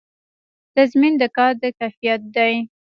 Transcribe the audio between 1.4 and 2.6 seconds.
د کیفیت دی